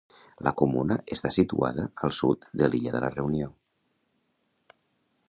[0.45, 3.51] La comuna està situada al sud de l'illa de la Reunió.